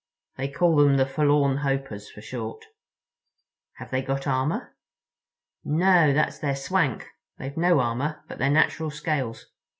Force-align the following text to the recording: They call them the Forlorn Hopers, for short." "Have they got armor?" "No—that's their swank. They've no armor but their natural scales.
They 0.35 0.47
call 0.47 0.77
them 0.77 0.97
the 0.97 1.05
Forlorn 1.05 1.57
Hopers, 1.57 2.09
for 2.09 2.21
short." 2.23 2.65
"Have 3.73 3.91
they 3.91 4.01
got 4.01 4.25
armor?" 4.25 4.75
"No—that's 5.63 6.39
their 6.39 6.55
swank. 6.55 7.05
They've 7.37 7.55
no 7.55 7.79
armor 7.79 8.23
but 8.27 8.39
their 8.39 8.49
natural 8.49 8.89
scales. 8.89 9.45